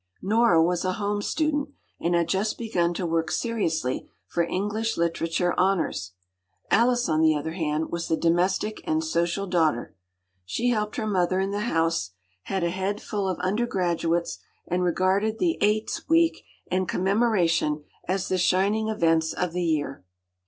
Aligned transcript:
Nora 0.23 0.63
was 0.63 0.83
a 0.83 0.93
“Home 0.93 1.21
Student,” 1.21 1.69
and 1.99 2.15
had 2.15 2.27
just 2.27 2.57
begun 2.57 2.91
to 2.95 3.05
work 3.05 3.29
seriously 3.29 4.09
for 4.25 4.41
English 4.43 4.97
Literature 4.97 5.53
Honours. 5.59 6.13
Alice 6.71 7.07
on 7.07 7.21
the 7.21 7.35
other 7.35 7.51
hand 7.51 7.91
was 7.91 8.07
the 8.07 8.17
domestic 8.17 8.81
and 8.85 9.03
social 9.03 9.45
daughter. 9.45 9.95
She 10.43 10.69
helped 10.71 10.95
her 10.95 11.05
mother 11.05 11.39
in 11.39 11.51
the 11.51 11.69
house, 11.69 12.13
had 12.45 12.63
a 12.63 12.71
head 12.71 12.99
full 12.99 13.29
of 13.29 13.37
undergraduates, 13.41 14.39
and 14.67 14.83
regarded 14.83 15.37
the 15.37 15.59
“Eights” 15.61 16.09
week 16.09 16.45
and 16.71 16.89
Commemoration 16.89 17.83
as 18.07 18.27
the 18.27 18.39
shining 18.39 18.87
events 18.87 19.33
of 19.33 19.53
the 19.53 19.63
year. 19.63 20.03